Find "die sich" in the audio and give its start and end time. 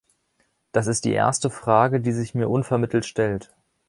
2.01-2.33